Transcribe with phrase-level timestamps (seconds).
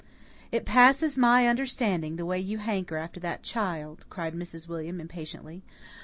[0.51, 4.67] "It passes my understanding, the way you hanker after that child," cried Mrs.
[4.67, 5.63] William impatiently.